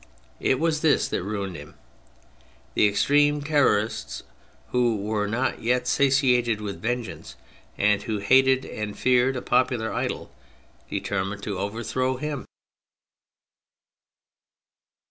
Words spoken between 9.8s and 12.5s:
idol, determined to overthrow him.